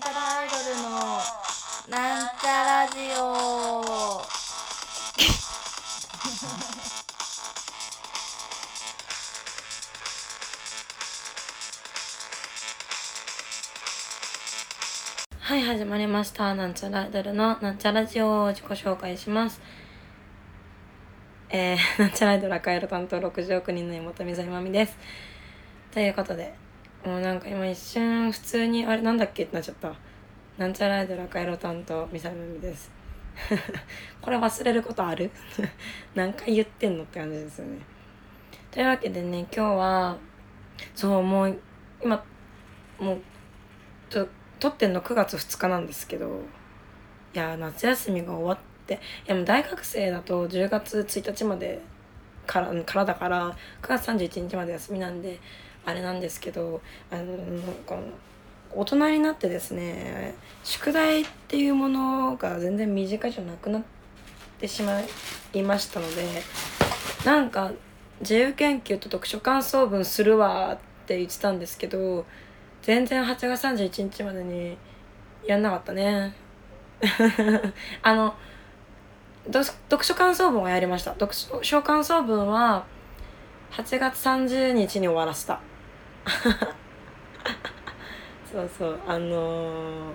[0.00, 0.90] ちゃらアイドルの
[1.90, 4.22] なんちゃラジオ。
[15.38, 16.54] はい始まりました。
[16.54, 19.60] なんちゃらアイドルのなんちゃラジオを自己紹介します。
[21.50, 24.96] えー、 なんちゃらアイドル赤色担当60億人の妹水まみです。
[25.92, 26.69] ということで
[27.04, 29.94] もうなんか今一瞬普通にあれなんだっけってなっちゃった。
[30.58, 32.90] なんちゃらアイドル赤色担当みさみみです。
[34.20, 35.30] これ忘れることある？
[36.14, 37.78] 何回言ってんのって感じですよね。
[38.70, 40.16] というわけでね今日は
[40.94, 41.58] そうもう
[42.02, 42.22] 今
[42.98, 43.20] もう
[44.10, 44.28] ちょ
[44.58, 46.42] 撮ってんの9月2日なんですけど
[47.34, 51.80] いや夏休みが終わっていやもう大学生だと10月1日まで
[52.46, 53.50] からからだから
[53.82, 55.38] 9月31日まで休みなんで
[55.84, 56.80] あれなんですけど
[57.10, 57.36] あの
[57.86, 58.02] この
[58.72, 63.82] 大人になってですね宿題っていうものが全然身近じゃなくなっ
[64.58, 65.00] てしま
[65.52, 66.42] いましたので
[67.24, 67.72] なんか
[68.20, 72.24] 自由研究と読書感想文するわって言ってたんですけど
[72.82, 74.76] 全然8月31日までに
[75.46, 76.34] やんなかったね。
[78.02, 78.34] あの
[79.52, 81.12] 読書感想文はやりました。
[81.12, 82.84] 読書感想文は
[83.72, 85.60] 8月30日に終わらせた。
[88.50, 90.12] そうそうあの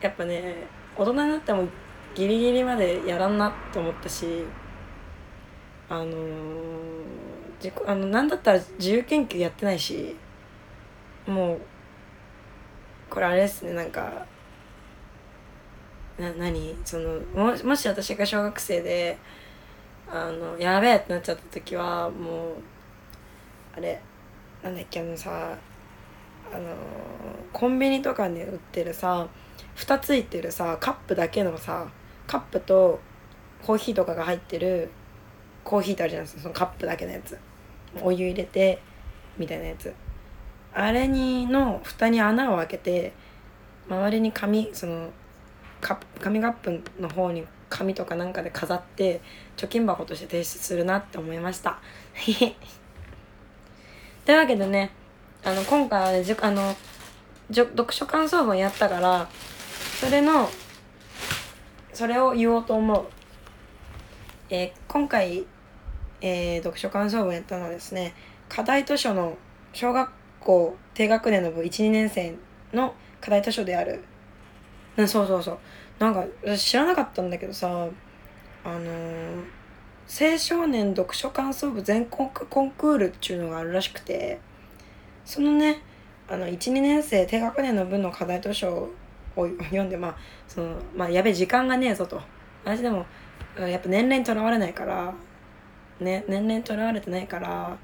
[0.00, 0.66] ー、やっぱね
[0.96, 1.68] 大人になっても
[2.14, 4.44] ギリギリまでやらんなって思ったし
[5.88, 10.16] あのー、あのなんだったら自由研究やってないし
[11.26, 11.60] もう
[13.10, 14.26] これあれですねなんか
[16.18, 16.76] な何？
[16.84, 19.18] そのももし私が小学生で
[20.10, 22.54] あのやべえってなっちゃった時はもう
[23.76, 24.00] あれ
[24.64, 25.56] なんだっけあのさ
[26.52, 26.74] あの
[27.52, 29.28] コンビニとかで売ってるさ
[29.74, 31.86] 蓋ついてるさカップだけのさ
[32.26, 32.98] カップと
[33.62, 34.90] コーヒーとかが入ってる
[35.62, 37.38] コーヒーってあるじゃないですかそのカップだけのやつ。
[38.02, 38.80] お湯入れて
[39.38, 39.94] みたいなやつ。
[40.72, 43.12] あれにの蓋に穴を開けて
[43.88, 45.10] 周りに紙その
[45.80, 49.20] 紙カップの方に紙とかなんかで飾って
[49.56, 51.80] 貯金箱として提出するなって思いました。
[54.24, 54.90] というわけでね
[55.44, 56.74] あの今回はねじあの
[57.52, 59.28] 読書感想文やったから
[60.00, 60.48] それの
[61.92, 63.04] それを言おうと思う、
[64.48, 65.44] えー、今回、
[66.20, 68.14] えー、読書感想文やったのはですね
[68.48, 69.36] 課題図書の
[69.72, 72.34] 小学校低学年の部12年生
[72.72, 74.02] の課題図書である。
[74.96, 75.58] そうそうそう。
[75.98, 76.24] なんか
[76.56, 77.68] 知らなかったんだけどさ
[78.64, 79.44] あのー、
[80.06, 84.38] 青少年読書感想部全国コンクールっていうのがあるらしくて
[85.24, 85.80] そのね
[86.28, 88.90] あの12年生低学年の分の課題図書
[89.36, 90.16] を 読んでまあ
[90.46, 92.20] そのまあやべえ時間がねえぞと。
[92.64, 93.04] 私でも
[93.58, 95.12] やっぱ年齢にとらわれないから
[96.00, 97.76] ね年齢にとらわれてないから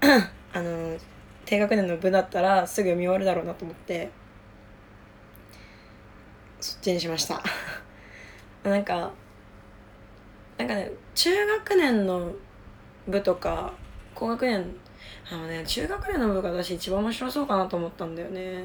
[0.52, 0.96] あの
[1.44, 4.10] 低学年の部だったらすぐ読み終わるだろうなと思って
[6.60, 7.42] そっちにしました。
[8.62, 9.12] なんか
[10.58, 12.32] なんかね中学年の
[13.06, 13.72] 部とか
[14.14, 14.64] 高学年
[15.30, 18.64] あのね中学年の部が私一番面白そうかなと思ったんだよね。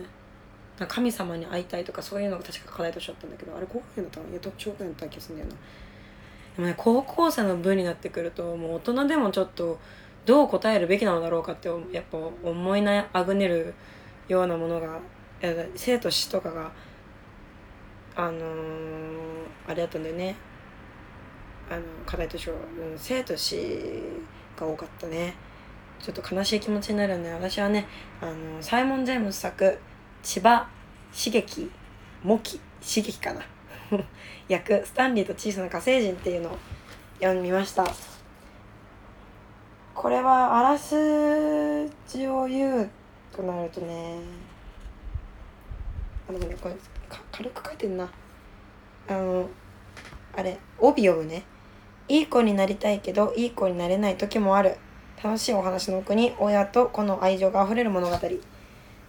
[0.88, 5.56] 神様に会いたいとかそういうのが確か課題としてあったんだけどあれ高学年だったのいや中学年だった気がするんだよな。
[6.56, 9.80] でもね高校生の部になってくるともう大人でもちょっと
[10.26, 13.74] どう答えるべきなのだろうかってやっぱ思いなあぐねる
[14.28, 15.00] ようなものが
[15.76, 16.72] 生と死とかが
[18.16, 18.42] あのー、
[19.68, 20.36] あれだったんだよね。
[21.72, 22.58] あの課題図書、うん、
[22.98, 23.56] 生と死
[24.58, 25.34] が多かったね。
[26.00, 27.88] ちょっと悲しい気持ちになるんで私はね
[28.20, 29.78] あのサイモン・ジェームス作
[30.24, 30.68] 千葉
[31.12, 31.72] 茂樹
[32.24, 33.42] 茂木茂樹かな。
[34.50, 36.58] 役スタンリーと小さな火星人っていうのを
[37.22, 37.86] 読みました。
[39.94, 42.90] これはあらすじを言う
[43.32, 44.18] となるとね
[46.28, 46.76] あでもねこれ
[47.32, 48.10] 軽く書いてんな。
[49.08, 49.50] あの
[50.36, 51.44] あれ帯読むね。
[52.12, 54.76] いい子になりたいけどいい子になれない時もある。
[55.24, 58.18] 楽しいお話の奥に親と子の愛情があふれる物語。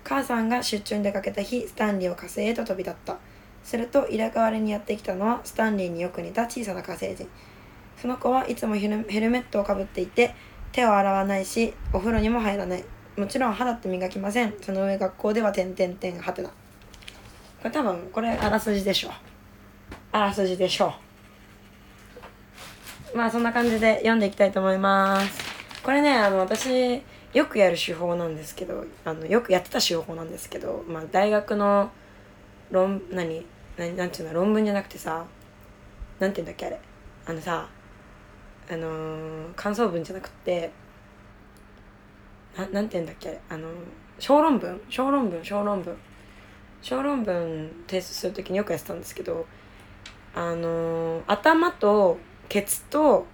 [0.04, 3.16] 母さんが出張に出かけた日スタンリーを火星へと飛び立った。
[3.64, 7.26] すると入れ替わりにやってきたのはスタンリーによく似た小さな火星人。
[8.00, 8.98] その子はいつもヘル
[9.30, 10.36] メットをかぶっていて
[10.70, 12.84] 手を洗わないしお風呂にも入らない。
[13.16, 14.54] もちろん肌って磨きません。
[14.62, 16.50] その上学校では点々点はてな。
[16.50, 16.54] こ
[17.64, 19.10] れ多分これあらすじでしょ
[20.12, 20.94] あらすじでしょ
[23.14, 25.42] まあそんな感じで読んでいきたいと思います。
[25.82, 31.90] これねあの私よくやる手法なんですけどあのよくやってた手法なんですけど、まあ、大学の
[32.70, 33.44] 論何
[33.76, 35.24] 何なんていうの論文じゃなくてさ
[36.20, 36.80] なんていうんだっけあれ。
[37.26, 37.68] あのさ
[38.70, 40.70] あのー、感想文じゃなくて
[42.56, 43.40] ななんていうんだっけあれ。
[43.50, 43.72] あのー、
[44.18, 44.80] 小論文？
[44.88, 45.44] 小論文？
[45.44, 45.96] 小論文。
[46.80, 49.46] 小論文提出する時によくやってたんですけど
[50.34, 52.18] あのー、頭と
[52.48, 53.26] ケツと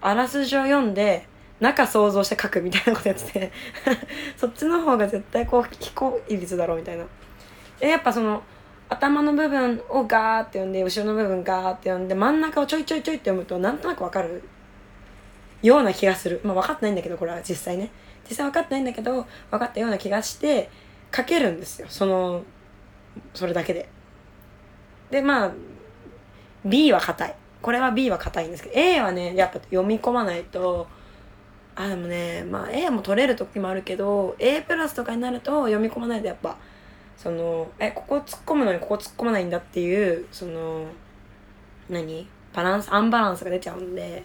[0.00, 1.26] あらすじを読んで
[1.60, 3.52] 中想像して書くみたいなことやってて
[4.36, 7.04] そっちの方が絶対こう非効率だろうみたいな。
[7.78, 8.42] でやっぱその
[8.88, 14.42] 頭の部分をガーって読んで後ろの部分ガーって読んで真ん中をちょいちょいちょいって読むとなんとなくわかる
[15.62, 16.40] ような気がする。
[16.42, 17.90] まあ分かってないんだけどこれは実際ね。
[18.28, 20.70] 実際分かってないんだけど分かったような気がして
[21.14, 21.86] 書けるんですよ。
[21.90, 22.42] その
[23.34, 23.88] それだけで。
[25.10, 25.52] でまあ
[26.64, 27.34] B は硬い。
[27.62, 30.86] これは B は硬いんですけど A はねやっぱ読み込まないと
[31.76, 36.56] あでもねまあ A も取れる時もあるけど A プラスとかになると読み込まないとやっぱ
[37.16, 40.86] そのえここ突っ込むのにここ突っ込まないんだっていうその
[41.88, 42.26] 何？
[42.52, 44.24] バランスアンバランスが出ちゃうんで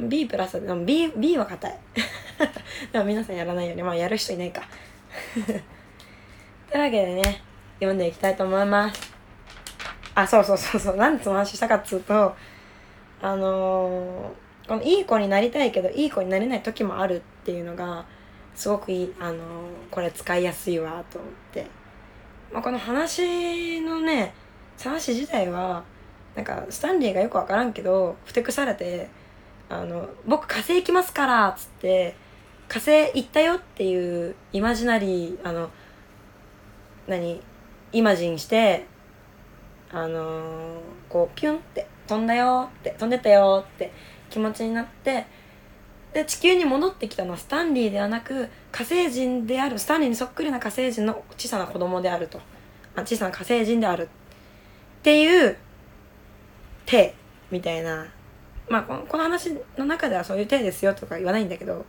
[0.00, 1.78] B プラスでも B, B は硬い。
[2.92, 4.62] でも皆さんやらないようにまあやる人いないか。
[6.70, 7.42] というわけでね
[7.78, 9.03] 読んでいきたいと思います。
[10.14, 10.96] あそうそうそうそう。
[10.96, 12.34] なんでその話したかっつうと
[13.20, 18.04] あのー、このいい子になりたいけどいい子になれない時もあるっていうのが
[18.54, 19.38] すごくいいあのー、
[19.90, 21.84] これ使いやすいわと思って。
[22.54, 24.32] まあ、この話のね
[24.80, 25.82] 話自体は
[26.36, 29.08] なんかスタンリーがよく分からんけどふてくされて
[29.68, 32.14] あの「僕火星行きますから」っつって
[32.68, 35.68] 火星行ったよっていうイマジナリーあの
[37.08, 37.40] 何
[37.92, 38.86] イマジンして
[39.94, 43.92] あのー、こうピュンって飛んだよって飛んでたよって
[44.28, 45.26] 気持ちになって
[46.12, 52.40] で地球に戻ってきたのはスタンリーではなく火星人であるスタンリーにそっくりな火星人の小さな子供であると。
[52.96, 54.08] あ小さな火星人であるっ
[55.02, 55.56] ていう
[56.86, 57.14] 体
[57.50, 58.06] みたいな。
[58.68, 61.84] まあこのこの話の中ではそういう体ですよとか言わないんだけど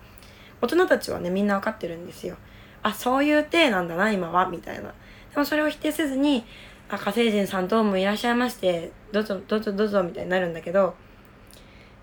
[0.61, 2.35] 大人たちはねみんな分かってるんですよ。
[2.83, 4.93] あそういう体なんだな今はみたいな。
[5.31, 6.45] でもそれを否定せずに
[6.87, 10.93] あ火星人さんどうもいらっしゃいましてどうぞどうぞどうぞみたいになるんだけど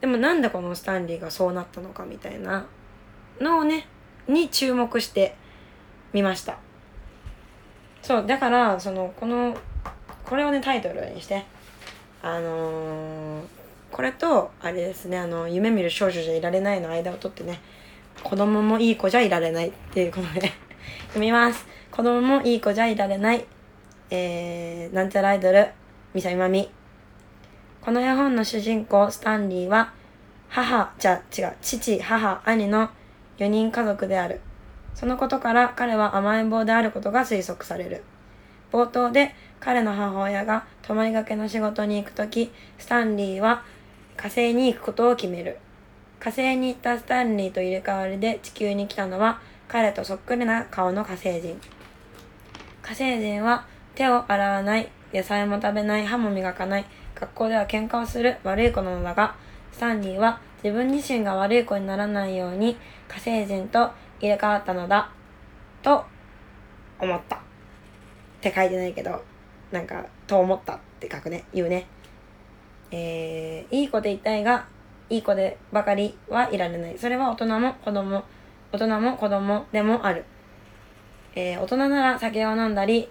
[0.01, 2.67] でもなんでこのスタンリーがそうなったのかみたいな
[3.41, 3.87] のをね
[4.27, 5.37] に注目して
[6.13, 6.59] みました。
[8.03, 9.57] そうだからそのこの
[10.25, 11.45] これをねタイトルにして
[12.21, 13.45] あのー、
[13.93, 17.61] これとあれですねあの夢見る少女じゃいられないの間を取ってね
[18.25, 20.53] 子供もいい子じゃいられないっていうことで
[21.09, 21.65] 読みます。
[21.93, 23.45] 子供もいい子じゃいられない。
[24.15, 25.71] えー、なんちゃらアイドル
[26.13, 26.71] みさみまみ
[27.81, 29.95] この絵本の主人公スタンリーは
[30.51, 32.91] 母じゃ違う父母兄の
[33.39, 34.41] 4人家族である。
[34.95, 38.05] そのことから彼は甘えん坊であることが推測される。
[38.71, 43.65] 冒頭で彼の母親が泊まりがけの仕事に行く時スタンリーは
[44.19, 45.57] 火星に行くことを決める。
[46.21, 51.59] 火星に行ったスタンリーと入れ替わりで地球に来たのは彼とそっくりな顔の火星人。
[52.83, 56.85] 火星人は手を洗わない野菜も食べない歯も磨かない
[57.15, 59.37] 学校では喧嘩をする悪い子なのだが、
[59.73, 62.77] スタンリーは自分自身が悪い子にならないように
[63.09, 63.91] 火星人と
[64.21, 65.11] 入れ替わったのだ、
[65.83, 66.05] と
[67.01, 67.37] 思った。
[67.37, 67.41] っ
[68.41, 69.23] て書いてないけど、
[69.71, 71.87] なんか、と思ったって書くね、言うね。
[72.91, 74.67] えー、いい子でいたいが、
[75.11, 76.99] いい子でばかりはいられない。
[76.99, 78.25] それは大人も子供、
[78.73, 80.25] 大人も子供でもある。
[81.35, 83.09] えー、大人なら酒を飲んだり、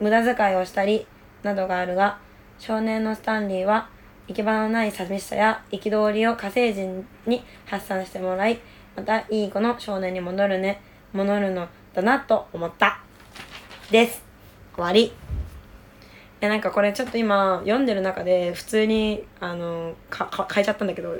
[0.00, 1.06] 無駄遣いをしたり、
[1.42, 2.18] などがあるが、
[2.58, 3.88] 少年のスタンリーは
[4.26, 8.58] 行き場のない寂しさや憤りを火星人に発散してもらい、
[8.96, 10.80] またいい子の少年に戻るね、
[11.12, 13.00] 戻るのだなと思った。
[13.90, 14.22] です。
[14.74, 15.12] 終わり。
[16.40, 21.16] いやなんかこれちょっと今読んでる中で普通にあのかか変えちゃったんだけど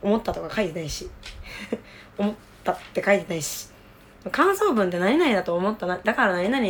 [0.00, 1.10] 思ったとか書いてないし
[2.16, 3.68] 思ったって書いてないし
[4.32, 6.66] 感想文って何々だと思ったなだから何々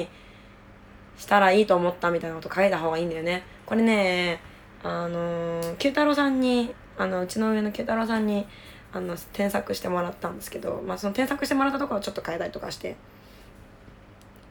[1.16, 3.42] したらいいと思ったみたいなこと書いた方がいいんだよね。
[3.64, 4.40] これね、
[4.82, 8.46] あのー、九太郎さんに、あの、うちの上の九太郎さんに、
[8.92, 12.96] あの、添削してもらったんですけど、まあ、その添削してもらったところをちょっと変えたりとかして、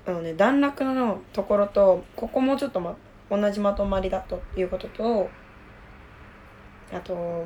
[0.08, 2.96] あのね、段落のところと、ここもちょっとま、
[3.30, 5.30] 同じまとまりだということと、
[6.94, 7.46] あと、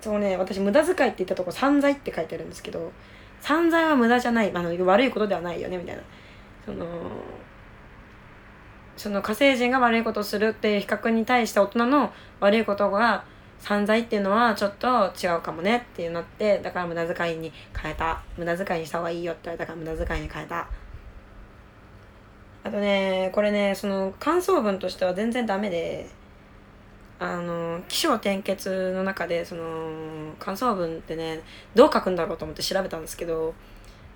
[0.00, 2.92] そうね、私、無駄遣いって言ったとこ、散財って書いてるんですけど、
[3.40, 6.02] 散財は無駄じゃない、あの、悪いことではないよね、みたいな。
[6.66, 6.86] その、
[8.96, 13.24] その火星人が悪いことをするっていう比較に対して大人の悪いことが
[13.58, 18.22] 散財っていうのはちょっと違うかもねっていうなってだから無駄遣いに変えた。
[18.36, 19.66] 無駄遣いにした方がいいよって言われた。
[19.66, 20.68] から無駄遣いに変えた
[22.64, 26.08] あとねこれねその感想文としては全然ダメで
[27.18, 31.40] あの起承転結の中でその感想文ってね
[31.74, 33.54] どう書くんだろうと思って調べたんですけど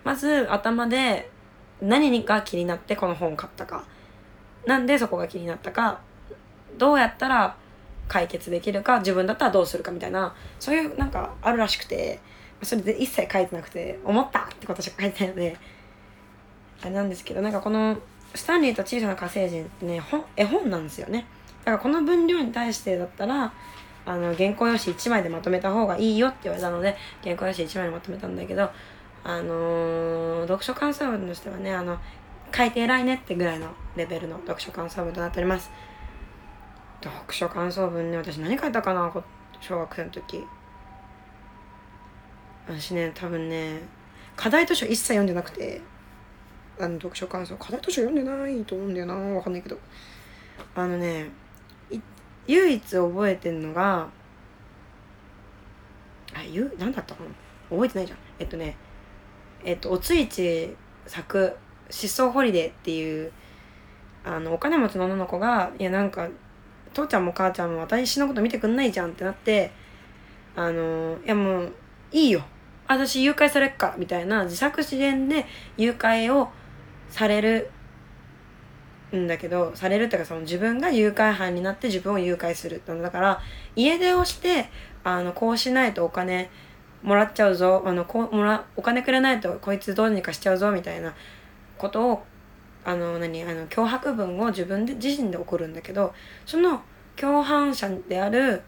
[0.02, 1.30] まず頭で
[1.80, 3.84] 何が気になってこの本を買ったか。
[4.68, 6.00] なんでそこが気になったか
[6.76, 7.56] どうやったら
[8.06, 12.20] 解決できるか自分だったらどうするかみたいなそういうなんかあるらしくて
[12.62, 15.56] それで一切書いてなくて思ったってことしか書いてないので
[16.82, 17.96] あれなんですけどなんかこの
[18.34, 21.24] 「スタンリーと小さな火星人」ってね本絵本なんですよね。
[21.60, 23.52] だからこの分量に対してだったら
[24.04, 26.94] あの原稿用紙1枚でまとめた方がいいよって言われたので
[27.24, 28.70] 原稿用紙1枚でまとめたんだけど
[29.24, 31.98] あのー、読書感想文としてはねあの
[32.54, 35.70] 書いて偉いねってぐらいのレベルの読書感想文となっております。
[37.02, 39.12] 読書感想文ね私何書いたかな
[39.60, 40.44] 小学生の時。
[42.66, 43.80] 私ね多分ね
[44.36, 45.80] 課題図書一切読んでなくて
[46.78, 49.78] あの読書感想課題図書読んでないと思うんだよなわかんないけど。
[50.74, 51.30] あのね
[52.46, 54.08] 唯一覚えてんのが
[56.34, 57.30] あゆ何だったかな
[57.70, 58.18] 覚えてないじゃん。
[58.38, 58.76] えっとね
[59.64, 60.76] えっとおついち
[61.06, 61.56] 作
[61.90, 63.32] 「失踪ホリデー」っていう
[64.24, 66.28] あのお金持ちの女の子がいやなんか
[66.92, 69.70] 父ちゃんも母ちゃんも私のこと見てくんないじゃんってなって
[70.56, 71.72] あのいやもう
[72.12, 72.42] いいよ。
[72.88, 75.44] 私誘拐されっかみたいな自作自演で
[75.76, 76.48] 誘拐を
[77.10, 77.70] される
[79.14, 83.40] んだけどされるっていうかその自分が誘拐犯になって自分を誘拐するだから
[83.76, 84.70] 家出をして
[85.04, 86.50] あのこうしないとお金
[87.02, 91.14] もらっちゃうぞあのこもらお金くれないとこいつどうにかしちゃうぞみたいな
[91.78, 92.22] ことを
[92.84, 96.14] あの何あの脅迫文を自分で自身で送るんだけど
[96.46, 96.82] その
[97.16, 98.62] 共犯者である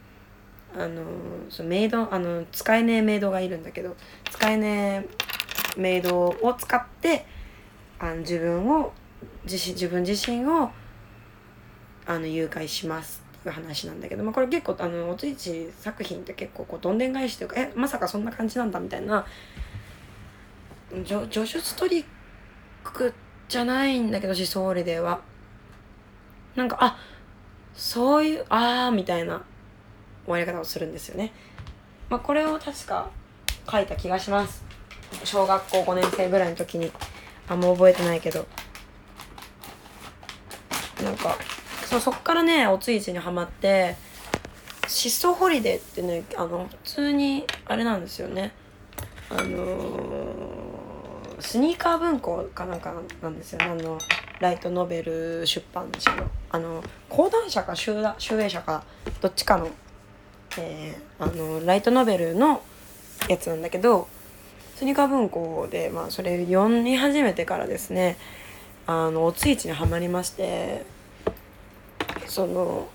[0.76, 1.02] あの
[1.48, 3.96] そのメイドあの使えねえメイドがいるんだけど
[4.30, 5.06] 使えね
[5.76, 7.26] えメイドを使って
[7.98, 8.92] あの自分を
[9.44, 10.70] 自身自分自身を
[12.06, 19.24] あの誘拐しますっていう話なんだけど、まあ、これ結構あのおついち作品って結構こうどんでん返しというかえまさかそんな感じなんだみたいな
[21.04, 22.04] 叙述トリッ
[22.84, 23.14] ク
[23.48, 25.20] じゃないんだけど思想リデーは
[26.56, 26.98] なんかあ
[27.74, 29.42] そういうああみたいな
[30.24, 31.32] 終わり方をするんですよね。
[32.08, 33.10] まあ、これを確か
[33.70, 34.64] 書いた気がします。
[35.24, 36.92] 小学校5年生ぐらいの時に。
[37.50, 38.46] あんま覚えてないけど。
[41.02, 41.36] なんか、
[41.84, 43.96] そそっからね、おついちにはまって、
[44.86, 48.52] 失踪ホリデーってね、あの、普通に、あれなんですよね。
[49.30, 50.19] あのー、
[51.40, 52.92] スニーカー文庫かなんか
[53.22, 53.60] なんですよ。
[53.62, 53.98] あの、
[54.40, 56.24] ライトノベル出版社の。
[56.50, 58.84] あの、講談社か集英社か、
[59.20, 59.68] どっちかの
[60.58, 62.62] えー、あのライトノベルの
[63.28, 64.08] やつなんだけど
[64.76, 68.16] スニーカー文庫で、まあ、それ読み始めてからですね
[68.86, 70.84] あのおついちにはまりまして
[72.26, 72.88] その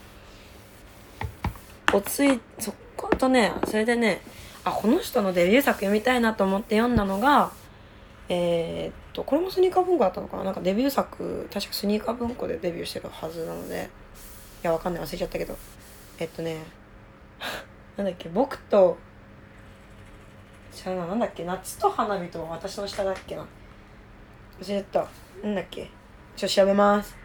[1.93, 4.21] おついそことねそれでね
[4.63, 7.51] あこの人のデビュー作読みたいなと思って読んだのが
[8.27, 10.45] えー、っとこれもスニーカー文庫だったのかな？
[10.45, 13.89] なんかデビュー作確かスニーカー文庫でデビューしてるはずなので。
[14.63, 15.55] いやわかんない忘れちゃったけど。
[16.17, 16.57] えっとね
[17.97, 18.29] なんだっけ？
[18.29, 18.97] 僕と
[20.71, 21.43] 知らななんだっけ？
[21.45, 23.45] 夏と花火と私の下だっけな？
[24.59, 25.07] 忘れた。
[25.43, 25.89] なんだっけ？
[26.35, 27.15] ちょっと調べます。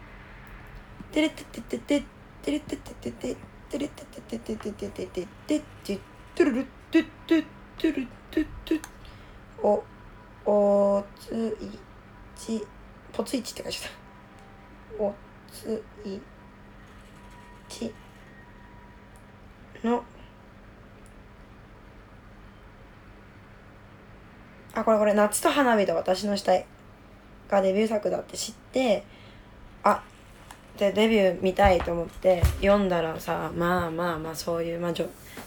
[1.11, 2.03] てれてててて
[2.43, 3.35] てれてててて
[3.69, 5.99] てれてててててててててて
[6.35, 7.43] てるるてて
[7.77, 8.79] てるてて
[9.63, 9.83] お
[10.45, 11.69] おつい
[12.35, 12.65] ち
[13.13, 15.03] ぽついちって書いてた。
[15.03, 15.13] お
[15.51, 16.19] つい
[17.69, 17.93] ち
[19.83, 20.03] の。
[24.73, 26.65] あこれこれ「夏と花火と私の死体」
[27.49, 29.03] がデビュー作だって知って
[29.83, 30.01] あ
[30.77, 34.93] でデビュー見たいと思って読んだらさまあまあまあそういう、まあ、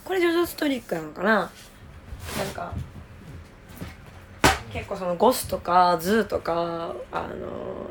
[0.04, 1.50] これジョジョストリックなのかな。
[2.38, 2.72] なんか
[4.74, 7.90] 結構そのゴスとかズーとかあの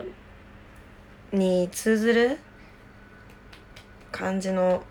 [1.31, 2.37] に通ずる
[4.11, 4.83] 感じの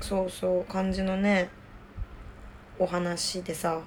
[0.00, 1.50] そうそう感じのね
[2.78, 3.82] お話でさ。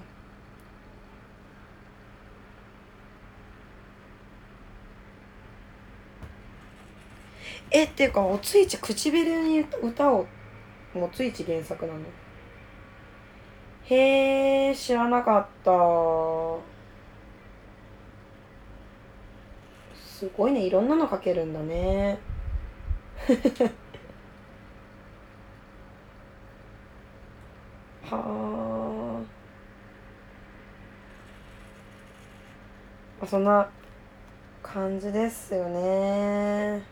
[7.72, 10.28] えっていうかおついち唇に歌を
[10.94, 12.00] もうついち原作なの
[13.86, 15.70] へえ知らなかった。
[19.94, 22.18] すごいねいろんなの書けるんだね。
[28.04, 29.22] は
[33.20, 33.68] あそんな
[34.62, 36.82] 感じですよね。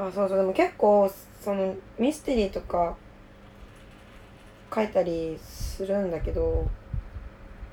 [0.00, 2.96] あそうそうでも結構そのミステリーとか
[4.72, 6.68] 書いたりするんだけど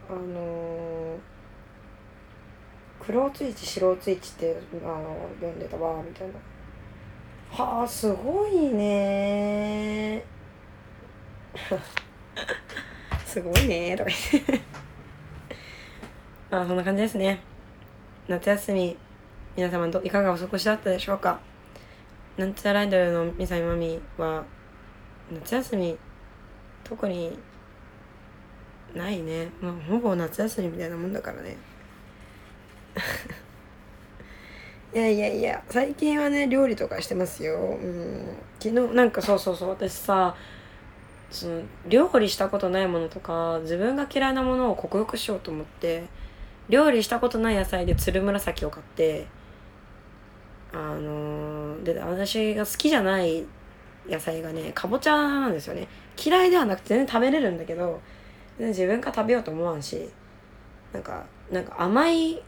[0.09, 1.17] あのー
[2.99, 6.33] 黒ついち白ついちってあの読んでたわみたいな。
[7.51, 10.25] はあすごいね
[13.23, 14.61] すごいねとか言って。
[16.49, 17.39] ま あそんな感じですね。
[18.27, 18.97] 夏休み
[19.55, 21.39] 皆様どいかがお過ごしだったでしょうか？
[22.37, 24.43] なんちゃらアイドルのミサイマミは
[25.31, 25.97] 夏休み
[26.83, 27.37] 特に
[28.93, 29.49] ないね。
[29.61, 31.57] まあほぼ夏休みみたいなもんだからね。
[34.93, 40.35] いやいやいや最近はね料理とかしてますよ、うん、昨日なんかそうそうそう私さ
[41.29, 46.05] その料理したことないものとか自分が嫌いなものを克服しようと思って
[46.69, 49.27] 料理したことない野菜でつるむらさきを買って
[50.71, 51.44] あのー、
[51.93, 53.45] で私が好きじゃない
[54.07, 55.87] 野菜がねかぼちゃなんですよね。
[56.23, 58.01] 嫌いではなくて全然食べれるんだけど
[58.57, 60.09] 全然自分から食べようと思わんし
[60.93, 62.41] なんかなんか甘い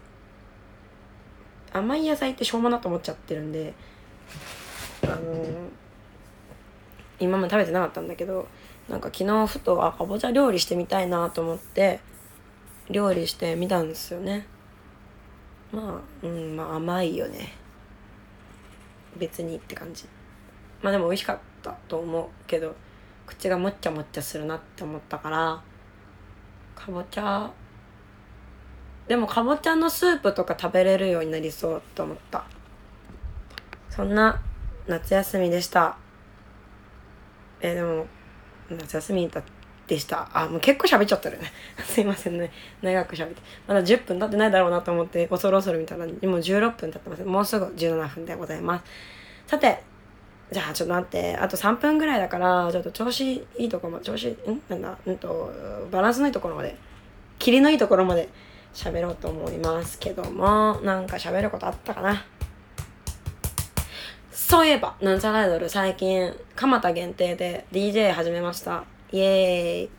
[1.74, 3.74] 甘い野菜ってしょうもなと思っちゃってるんで
[5.04, 5.48] あのー、
[7.20, 8.48] 今まで食べてなかったんだけど
[8.90, 12.00] なんか昨日ふとあかぼちゃ料理してみたいなと思って
[12.90, 14.48] 料理してみたんですよね。
[15.74, 17.54] まあうんまあ甘いよね。
[19.18, 20.06] 別にって感じ。
[20.82, 22.76] まあでも美味しかったと思うけど
[23.26, 25.62] 口がもっちゃもっちゃするなって思ったから
[26.76, 27.52] かぼちゃ
[29.08, 32.46] でもかぼちゃのスープとか食べれるようになりそうと思った。
[33.90, 34.42] そんな
[34.86, 35.98] 夏休みでした。
[37.62, 38.06] えー、でも
[38.70, 39.42] 夏休みだ
[39.88, 40.30] でした。
[40.34, 41.52] あもう結構喋っちゃってるね。
[41.84, 42.52] すいませんね。
[42.82, 43.42] 長く喋って。
[43.68, 47.24] まだ10分経ってないだろうなと思って恐る恐る見たらもう16分経ってます。
[47.24, 48.84] もうすぐ17分でございます。
[49.48, 49.82] さて
[50.52, 51.38] じゃあちょっと待って。
[51.38, 54.62] あと3分ぐらいだからちょっと調子いいところまで調子ん？
[54.70, 54.98] なんだ？
[55.06, 55.52] うんと
[55.90, 56.76] バランスのいいところまで
[57.40, 58.28] 霧のいいところまで
[58.74, 62.26] 喋ろうと思いますけども、なんか喋ることあったかな？
[64.32, 68.84] そういえば、なんちゃらアイドル最近、蒲田限定で DJ 始めました。
[69.12, 69.90] イエーイ。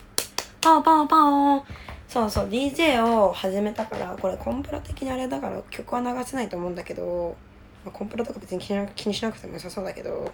[0.61, 1.65] パオパオパオ
[2.09, 7.37] そうそう、DJ を始めたから、これコンプラ的にあれだから曲は流せないと思うんだけど、
[7.85, 10.33] まあ、コンプラとか別に気に気にしなくても良さそうだけど、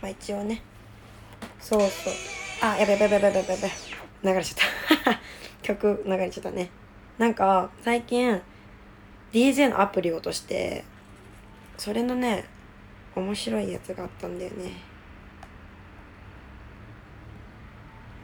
[0.00, 0.62] まあ一応ね、
[1.60, 1.90] そうそう。
[2.60, 3.44] あ、やべやべやべやべや
[4.22, 4.28] べ。
[4.30, 5.20] 流れちゃった。
[5.62, 6.70] 曲流れちゃったね。
[7.18, 8.40] なんか最近
[9.32, 10.84] DJ のアプリを落として
[11.76, 12.44] それのね
[13.14, 14.72] 面白いやつがあったんだよね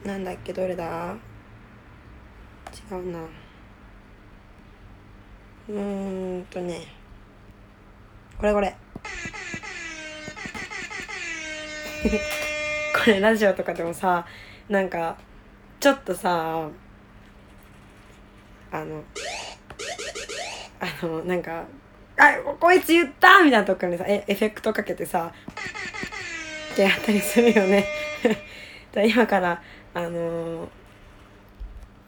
[0.05, 1.15] なんだっけどれだ？
[2.91, 3.19] 違うな。
[5.69, 6.81] うーんとね。
[8.37, 8.75] これこれ。
[12.95, 14.25] これラジオとかでもさ
[14.69, 15.17] なんか
[15.79, 16.69] ちょっとさ
[18.71, 19.03] あの
[20.79, 21.65] あのなんか
[22.17, 25.33] 「あこいつ言った!」みたいなとこにさエエフェクトかけてさ
[26.71, 27.85] ってやったりするよね。
[28.93, 29.61] じゃ今から
[29.93, 30.69] あのー、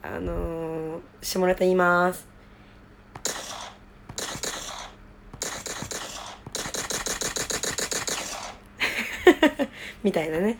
[0.02, 2.28] あのー、下ネタ言います。
[10.02, 10.58] みたいなね。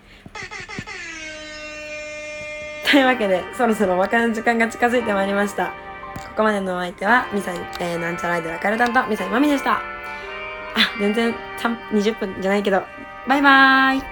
[2.91, 5.73] というわけでそろそろお別れの時間が近づいてまいりました。
[6.33, 9.73] ここまでのお相手は、ミサイ、えー、なんちゃらアイドルカルタンとミサイマミでした。
[9.75, 9.81] あ、
[10.99, 11.35] 全然
[11.93, 12.83] 20分じゃないけど、
[13.29, 14.12] バイバーイ。